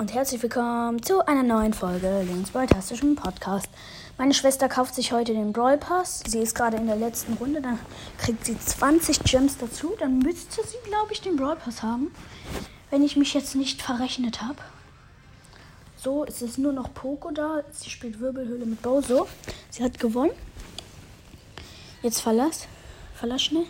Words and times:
und 0.00 0.14
herzlich 0.14 0.42
willkommen 0.42 1.02
zu 1.02 1.26
einer 1.26 1.42
neuen 1.42 1.74
Folge 1.74 2.22
Links 2.22 2.52
Brawl-tastischen 2.52 3.16
Podcast. 3.16 3.68
Meine 4.16 4.32
Schwester 4.32 4.66
kauft 4.66 4.94
sich 4.94 5.12
heute 5.12 5.34
den 5.34 5.52
Brawl 5.52 5.76
Pass. 5.76 6.22
Sie 6.26 6.38
ist 6.38 6.54
gerade 6.54 6.78
in 6.78 6.86
der 6.86 6.96
letzten 6.96 7.34
Runde. 7.34 7.60
Dann 7.60 7.78
kriegt 8.16 8.46
sie 8.46 8.58
20 8.58 9.24
Gems 9.24 9.58
dazu. 9.58 9.92
Dann 9.98 10.20
müsste 10.20 10.66
sie, 10.66 10.78
glaube 10.88 11.12
ich, 11.12 11.20
den 11.20 11.36
Brawl 11.36 11.56
Pass 11.56 11.82
haben. 11.82 12.14
Wenn 12.88 13.04
ich 13.04 13.16
mich 13.16 13.34
jetzt 13.34 13.54
nicht 13.54 13.82
verrechnet 13.82 14.40
habe. 14.40 14.56
So, 15.98 16.24
es 16.24 16.40
ist 16.40 16.56
nur 16.56 16.72
noch 16.72 16.94
Poco 16.94 17.30
da. 17.30 17.62
Sie 17.70 17.90
spielt 17.90 18.20
Wirbelhöhle 18.20 18.64
mit 18.64 18.80
Bozo. 18.80 19.28
Sie 19.68 19.84
hat 19.84 20.00
gewonnen. 20.00 20.32
Jetzt 22.00 22.22
verlass. 22.22 22.66
Verlass 23.16 23.42
schnell. 23.42 23.66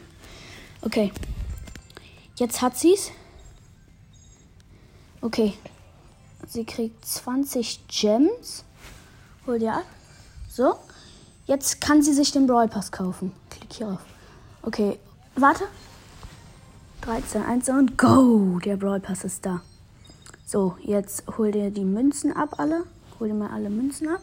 Okay. 0.83 1.11
Jetzt 2.37 2.62
hat 2.62 2.79
sie 2.79 2.95
es. 2.95 3.11
Okay. 5.21 5.55
Sie 6.51 6.64
kriegt 6.64 7.07
20 7.07 7.87
Gems. 7.87 8.64
Hol 9.46 9.61
dir 9.61 9.75
ab. 9.75 9.85
So. 10.49 10.75
Jetzt 11.46 11.81
kann 11.81 12.03
sie 12.03 12.13
sich 12.13 12.32
den 12.32 12.49
Brawl 12.49 12.67
Pass 12.67 12.90
kaufen. 12.90 13.31
Klick 13.50 13.73
hier 13.73 13.86
auf. 13.86 14.00
Okay. 14.63 14.99
Warte. 15.36 15.63
13, 17.03 17.45
1 17.45 17.68
und 17.68 17.96
go. 17.96 18.59
Der 18.64 18.76
Brawl 18.76 18.99
Pass 18.99 19.23
ist 19.23 19.46
da. 19.46 19.63
So, 20.45 20.76
jetzt 20.82 21.23
hol 21.39 21.53
dir 21.53 21.71
die 21.71 21.85
Münzen 21.85 22.32
ab, 22.32 22.57
alle. 22.59 22.82
Hol 23.21 23.29
dir 23.29 23.35
mal 23.35 23.51
alle 23.51 23.71
Münzen 23.71 24.09
ab. 24.09 24.21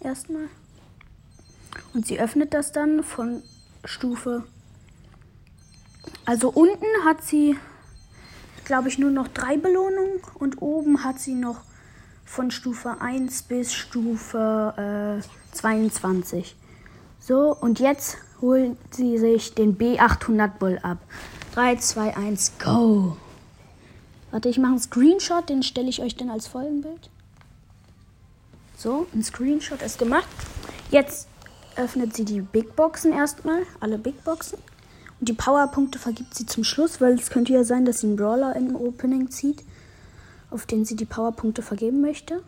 Erstmal. 0.00 0.48
Und 1.92 2.06
sie 2.06 2.18
öffnet 2.18 2.54
das 2.54 2.72
dann 2.72 3.04
von 3.04 3.42
Stufe. 3.84 4.44
Also 6.24 6.48
unten 6.48 6.86
hat 7.04 7.22
sie 7.22 7.58
glaube 8.70 8.88
ich, 8.88 9.00
nur 9.00 9.10
noch 9.10 9.26
drei 9.26 9.56
Belohnungen 9.56 10.20
und 10.34 10.62
oben 10.62 11.02
hat 11.02 11.18
sie 11.18 11.34
noch 11.34 11.62
von 12.24 12.52
Stufe 12.52 13.00
1 13.00 13.42
bis 13.42 13.74
Stufe 13.74 15.20
äh, 15.20 15.56
22. 15.56 16.54
So, 17.18 17.52
und 17.60 17.80
jetzt 17.80 18.18
holen 18.40 18.76
sie 18.92 19.18
sich 19.18 19.56
den 19.56 19.76
B800 19.76 20.50
Bull 20.60 20.78
ab. 20.84 20.98
3, 21.56 21.78
2, 21.78 22.16
1, 22.16 22.52
go! 22.62 23.16
Warte, 24.30 24.48
ich 24.48 24.58
mache 24.58 24.70
einen 24.70 24.80
Screenshot, 24.80 25.48
den 25.48 25.64
stelle 25.64 25.88
ich 25.88 26.00
euch 26.00 26.14
dann 26.14 26.30
als 26.30 26.46
Folgenbild. 26.46 27.10
So, 28.76 29.08
ein 29.12 29.24
Screenshot 29.24 29.82
ist 29.82 29.98
gemacht. 29.98 30.28
Jetzt 30.92 31.26
öffnet 31.74 32.14
sie 32.14 32.24
die 32.24 32.40
Big 32.40 32.76
Boxen 32.76 33.12
erstmal, 33.12 33.62
alle 33.80 33.98
Big 33.98 34.22
Boxen. 34.22 34.60
Die 35.22 35.34
Powerpunkte 35.34 35.98
vergibt 35.98 36.34
sie 36.34 36.46
zum 36.46 36.64
Schluss, 36.64 37.00
weil 37.00 37.12
es 37.12 37.28
könnte 37.28 37.52
ja 37.52 37.62
sein, 37.62 37.84
dass 37.84 38.00
sie 38.00 38.06
einen 38.06 38.16
Brawler 38.16 38.56
im 38.56 38.74
Opening 38.74 39.30
zieht, 39.30 39.62
auf 40.50 40.64
den 40.64 40.86
sie 40.86 40.96
die 40.96 41.04
Powerpunkte 41.04 41.60
vergeben 41.60 42.00
möchte. 42.00 42.42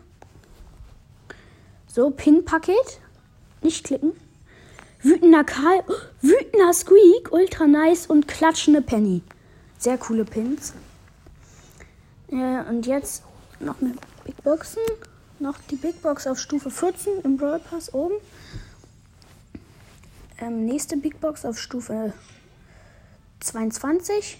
So, 1.87 2.09
Pin-Paket. 2.09 2.99
Nicht 3.61 3.85
klicken. 3.85 4.13
Wütender 5.03 5.43
Karl, 5.43 5.83
wütender 6.21 6.73
Squeak, 6.73 7.31
ultra 7.31 7.67
nice 7.67 8.07
und 8.07 8.27
klatschende 8.27 8.81
Penny. 8.81 9.21
Sehr 9.77 9.99
coole 9.99 10.25
Pins. 10.25 10.73
Ja, 12.29 12.63
und 12.63 12.87
jetzt 12.87 13.21
noch 13.59 13.79
eine 13.81 13.93
Big 14.23 14.41
Boxen. 14.43 14.81
Noch 15.37 15.59
die 15.69 15.75
Big 15.75 16.01
Box 16.01 16.25
auf 16.25 16.39
Stufe 16.39 16.71
14 16.71 17.21
im 17.23 17.37
Brawl 17.37 17.59
Pass 17.59 17.93
oben. 17.93 18.15
Ähm, 20.39 20.65
nächste 20.65 20.97
Big 20.97 21.21
Box 21.21 21.45
auf 21.45 21.59
Stufe 21.59 22.13
22. 23.43 24.39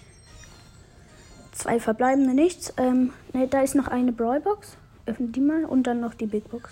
Zwei 1.52 1.78
verbleibende 1.78 2.34
nichts. 2.34 2.72
Ähm, 2.76 3.12
ne, 3.32 3.46
da 3.46 3.62
ist 3.62 3.74
noch 3.74 3.88
eine 3.88 4.12
Brawlbox. 4.12 4.76
Öffne 5.06 5.28
die 5.28 5.40
mal 5.40 5.64
und 5.64 5.86
dann 5.86 6.00
noch 6.00 6.14
die 6.14 6.26
Big 6.26 6.50
Box. 6.50 6.70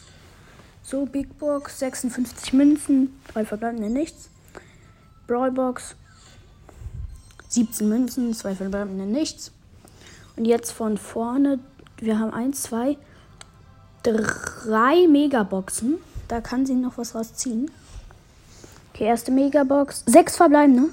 So, 0.83 1.07
Big 1.07 1.39
Box, 1.39 1.79
56 1.79 2.53
Münzen, 2.55 3.21
drei 3.33 3.45
verbleibende 3.45 3.91
nichts. 3.91 4.29
Brawlbox, 5.29 5.95
17 7.49 7.89
Münzen, 7.89 8.35
zwei 8.35 8.55
verbleibende 8.55 9.05
nichts. 9.05 9.53
Und 10.37 10.47
jetzt 10.47 10.73
von 10.73 10.99
vorne, 10.99 11.61
wir 11.99 12.19
haben 12.19 12.33
1, 12.33 12.63
2, 12.63 12.97
3 14.03 15.07
Megaboxen. 15.07 15.99
Da 16.27 16.41
kann 16.41 16.67
sie 16.67 16.75
noch 16.75 16.99
was 16.99 17.15
rausziehen. 17.15 17.71
Okay, 18.93 19.05
erste 19.05 19.31
Megabox, 19.31 20.03
sechs 20.07 20.37
verbleibende. 20.37 20.89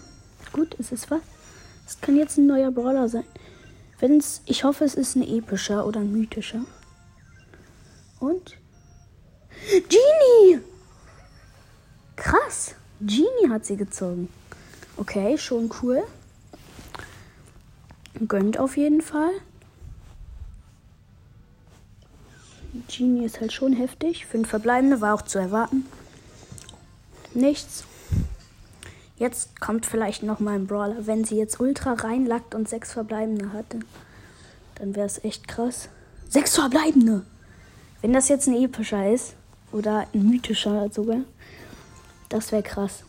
Gut, 0.54 0.74
ist 0.76 0.92
es 0.92 1.10
was? 1.10 1.22
Es 1.90 2.00
kann 2.00 2.16
jetzt 2.16 2.38
ein 2.38 2.46
neuer 2.46 2.70
Brawler 2.70 3.10
sein. 3.10 3.24
Wenn's, 3.98 4.44
ich 4.46 4.64
hoffe, 4.64 4.86
es 4.86 4.94
ist 4.94 5.16
ein 5.16 5.24
epischer 5.24 5.88
oder 5.88 6.02
ein 6.02 6.12
mythischer. 6.12 6.64
Und? 8.20 8.58
Genie! 9.68 10.60
Krass! 12.16 12.76
Genie 13.02 13.50
hat 13.50 13.66
sie 13.66 13.76
gezogen. 13.76 14.30
Okay, 14.98 15.36
schon 15.40 15.72
cool. 15.82 16.04
Gönnt 18.28 18.60
auf 18.60 18.78
jeden 18.78 19.02
Fall. 19.02 19.32
Genie 22.88 23.26
ist 23.26 23.42
halt 23.42 23.52
schon 23.52 23.74
heftig. 23.74 24.28
Fünf 24.28 24.48
verbleibende 24.48 25.02
war 25.02 25.16
auch 25.16 25.24
zu 25.24 25.40
erwarten. 25.40 25.88
Nichts. 27.34 27.84
Jetzt 29.20 29.60
kommt 29.60 29.86
vielleicht 29.86 30.24
noch 30.24 30.40
mal 30.40 30.56
ein 30.56 30.66
Brawler. 30.66 31.06
Wenn 31.06 31.26
sie 31.26 31.38
jetzt 31.38 31.60
Ultra 31.60 31.94
reinlackt 31.94 32.56
und 32.56 32.68
sechs 32.68 32.94
Verbleibende 32.94 33.54
hatte, 33.54 33.80
dann 34.76 34.96
wäre 34.96 35.06
es 35.06 35.24
echt 35.24 35.48
krass. 35.48 35.90
Sechs 36.30 36.56
Verbleibende! 36.56 37.24
Wenn 38.02 38.14
das 38.14 38.30
jetzt 38.30 38.48
ein 38.48 38.56
epischer 38.56 39.12
ist, 39.12 39.36
oder 39.72 40.08
ein 40.14 40.28
mythischer 40.28 40.90
sogar, 40.92 41.22
das 42.30 42.52
wäre 42.52 42.64
krass. 42.64 43.04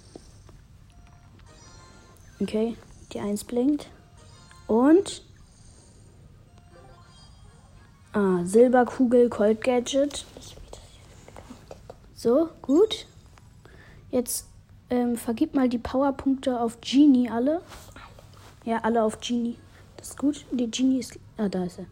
Okay, 2.41 2.77
die 3.13 3.21
Eins 3.21 3.45
blinkt. 3.45 3.89
Und. 4.67 5.23
Ah, 8.13 8.41
Silberkugel, 8.45 9.29
Cold 9.29 9.63
Gadget. 9.63 10.25
So, 12.15 12.49
gut. 12.61 13.07
Jetzt 14.11 14.47
ähm, 14.91 15.17
vergib 15.17 15.55
mal 15.55 15.69
die 15.69 15.79
Powerpunkte 15.79 16.61
auf 16.61 16.81
Genie 16.81 17.31
alle. 17.31 17.63
Ja, 18.65 18.79
alle 18.79 19.03
auf 19.03 19.21
Genie. 19.21 19.57
Das 19.97 20.11
ist 20.11 20.19
gut. 20.19 20.45
Die 20.51 20.71
Genie 20.71 20.99
ist. 20.99 21.19
Ah, 21.37 21.49
da 21.49 21.65
ist 21.65 21.79
er. 21.79 21.87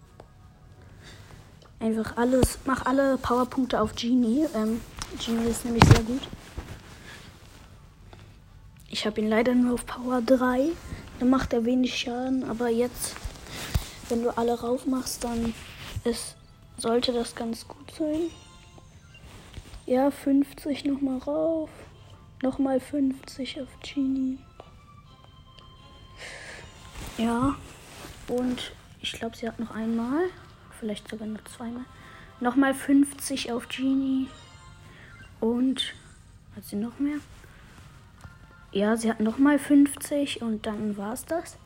Einfach 1.81 2.17
alles. 2.17 2.59
Mach 2.65 2.85
alle 2.87 3.17
Powerpunkte 3.19 3.81
auf 3.81 3.95
Genie. 3.95 4.47
Ähm, 4.55 4.81
Genie 5.25 5.49
ist 5.49 5.65
nämlich 5.65 5.85
sehr 5.85 6.03
gut. 6.03 6.23
Ich 8.91 9.07
habe 9.07 9.21
ihn 9.21 9.29
leider 9.29 9.55
nur 9.55 9.75
auf 9.75 9.87
Power 9.87 10.21
3. 10.21 10.71
Dann 11.21 11.31
macht 11.31 11.53
er 11.53 11.65
wenig 11.65 11.97
Schaden. 11.97 12.43
Aber 12.51 12.69
jetzt, 12.69 13.15
wenn 14.09 14.23
du 14.23 14.37
alle 14.37 14.59
rauf 14.61 14.87
machst, 14.87 15.23
dann 15.23 15.55
ist, 16.05 16.37
sollte 16.79 17.13
das 17.13 17.35
ganz 17.37 17.69
gut 17.69 17.93
sein. 17.97 18.31
Ja, 19.87 20.11
50 20.11 20.85
nochmal 20.85 21.19
rauf. 21.19 21.71
Nochmal 22.43 22.79
50 22.79 23.61
auf 23.61 23.69
Genie. 23.83 24.39
Ja. 27.17 27.57
Und 28.29 28.73
ich 29.01 29.13
glaube, 29.13 29.37
sie 29.37 29.49
hat 29.49 29.59
noch 29.59 29.73
einmal. 29.73 30.25
Vielleicht 30.79 31.09
sogar 31.09 31.27
noch 31.27 31.43
zweimal. 31.45 31.85
Nochmal 32.41 32.75
50 32.75 33.51
auf 33.51 33.69
Genie. 33.69 34.29
Und 35.41 35.95
hat 36.55 36.65
sie 36.65 36.77
noch 36.77 36.99
mehr? 36.99 37.19
Ja, 38.71 38.97
sie 38.97 39.11
hat 39.11 39.19
nochmal 39.21 39.59
50 39.59 40.43
und 40.43 40.67
dann 40.67 40.97
war 40.97 41.15
es 41.15 41.25
das. 41.25 41.57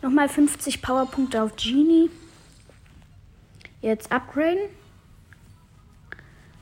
Nochmal 0.00 0.28
50 0.28 0.80
Powerpunkte 0.80 1.42
auf 1.42 1.56
Genie. 1.56 2.10
Jetzt 3.82 4.10
upgraden. 4.10 4.70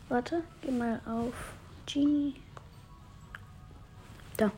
Warte, 0.08 0.42
geh 0.62 0.70
mal 0.70 1.00
auf 1.06 1.34
Genie. 1.86 2.34
Da. 4.36 4.50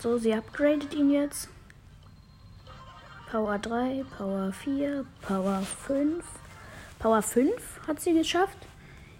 So, 0.00 0.18
sie 0.18 0.34
upgradet 0.34 0.94
ihn 0.94 1.10
jetzt. 1.10 1.48
Power 3.30 3.58
3, 3.58 4.04
Power 4.16 4.52
4, 4.52 5.04
Power 5.22 5.62
5. 5.62 6.24
Power 6.98 7.22
5 7.22 7.80
hat 7.86 8.00
sie 8.00 8.14
geschafft. 8.14 8.58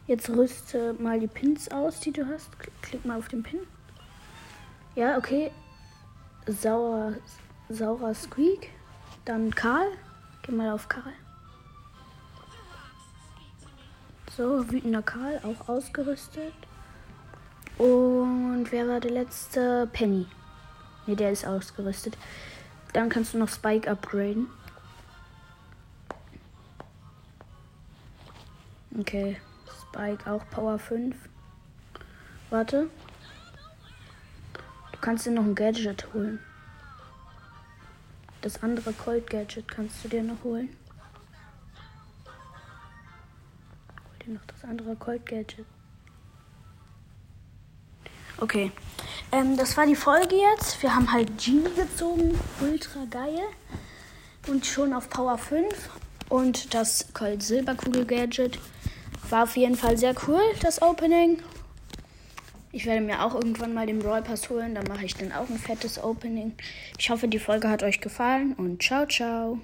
Jetzt 0.07 0.29
rüste 0.29 0.93
mal 0.95 1.19
die 1.19 1.27
Pins 1.27 1.71
aus, 1.71 2.01
die 2.01 2.13
du 2.13 2.27
hast. 2.27 2.51
Klick 2.83 3.05
mal 3.05 3.19
auf 3.19 3.29
den 3.29 3.43
Pin. 3.43 3.61
Ja, 4.95 5.17
okay. 5.17 5.51
Sauer, 6.47 7.15
saurer 7.71 8.15
Squeak. 8.15 8.71
Dann 9.25 9.55
Karl. 9.55 9.89
Geh 10.43 10.53
mal 10.53 10.71
auf 10.71 10.89
Karl. 10.89 11.13
So, 14.37 14.71
wütender 14.71 15.03
Karl, 15.03 15.41
auch 15.43 15.69
ausgerüstet. 15.69 16.53
Und 17.79 18.67
wer 18.71 18.87
war 18.87 19.01
der 19.01 19.11
letzte? 19.11 19.89
Penny. 19.93 20.27
Ne, 21.07 21.17
der 21.17 21.33
ist 21.33 21.47
ausgerüstet. 21.47 22.17
Dann 22.93 23.09
kannst 23.09 23.35
du 23.35 23.39
noch 23.39 23.49
Spike 23.49 23.91
upgraden. 23.91 24.47
Okay, 28.97 29.41
Spike 29.83 30.31
auch 30.31 30.49
Power 30.51 30.79
5. 30.79 31.17
Warte. 32.51 32.89
Du 34.93 34.99
kannst 35.01 35.27
dir 35.27 35.33
noch 35.33 35.43
ein 35.43 35.57
Gadget 35.57 36.15
holen. 36.15 36.39
Das 38.41 38.63
andere 38.63 38.93
Cold 38.93 39.29
Gadget 39.29 39.67
kannst 39.67 40.05
du 40.05 40.09
dir 40.09 40.23
noch 40.23 40.45
holen. 40.45 40.77
Hol 43.89 44.19
dir 44.25 44.35
noch 44.35 44.45
das 44.47 44.63
andere 44.63 44.95
Cold 44.95 45.27
Gadget. 45.27 45.67
Okay. 48.45 48.71
Ähm, 49.33 49.57
das 49.57 49.75
war 49.79 49.87
die 49.87 49.97
Folge 49.97 50.37
jetzt. 50.37 50.83
Wir 50.83 50.95
haben 50.95 51.11
halt 51.11 51.43
Genie 51.43 51.75
gezogen. 51.75 52.39
Ultra 52.61 53.07
geil. 53.11 53.41
Und 54.47 54.67
schon 54.67 54.93
auf 54.93 55.09
Power 55.09 55.39
5. 55.39 55.65
Und 56.29 56.75
das 56.75 57.07
Cold 57.15 57.43
Silberkugel 57.43 58.05
Gadget. 58.05 58.59
War 59.31 59.45
auf 59.45 59.57
jeden 59.57 59.77
Fall 59.77 59.97
sehr 59.97 60.15
cool, 60.29 60.43
das 60.61 60.83
Opening. 60.83 61.39
Ich 62.71 62.85
werde 62.85 63.01
mir 63.01 63.25
auch 63.25 63.35
irgendwann 63.35 63.73
mal 63.73 63.87
den 63.87 64.01
Brawl 64.01 64.21
Pass 64.21 64.51
holen. 64.51 64.75
Dann 64.75 64.85
mache 64.89 65.07
ich 65.07 65.15
dann 65.15 65.33
auch 65.33 65.49
ein 65.49 65.59
fettes 65.59 66.03
Opening. 66.05 66.53
Ich 66.99 67.09
hoffe, 67.09 67.27
die 67.27 67.39
Folge 67.39 67.71
hat 67.71 67.83
euch 67.83 68.03
gefallen 68.03 68.53
und 68.59 68.83
ciao, 68.83 69.07
ciao. 69.07 69.59